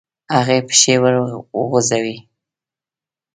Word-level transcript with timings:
هغې 0.35 0.57
پښې 0.67 0.95
وروغځولې. 1.03 2.17